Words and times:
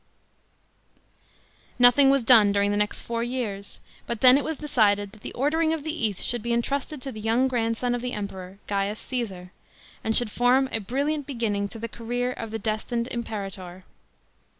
121 1.77 1.87
Nothing 1.87 2.09
was 2.09 2.23
done 2.23 2.51
during 2.51 2.71
the 2.71 2.75
next 2.75 3.01
four 3.01 3.21
years: 3.21 3.79
but 4.07 4.21
then 4.21 4.35
it 4.35 4.43
was 4.43 4.57
decided 4.57 5.11
that 5.11 5.21
the 5.21 5.31
ordering 5.33 5.73
of 5.75 5.83
the 5.83 5.93
East 5.93 6.25
should 6.25 6.41
be 6.41 6.53
entrusted 6.53 6.99
to 7.03 7.11
the 7.11 7.19
young 7.21 7.47
grandson 7.47 7.93
of 7.93 8.01
the 8.01 8.13
Emperor, 8.13 8.57
Gaius 8.65 8.99
Caesar, 8.99 9.51
and 10.03 10.15
should 10.15 10.31
form 10.31 10.67
a 10.71 10.79
brilliant 10.79 11.27
beginning 11.27 11.67
to 11.67 11.77
the 11.77 11.87
career 11.87 12.31
of 12.33 12.49
the 12.49 12.57
destined 12.57 13.09
Imperator. 13.11 13.83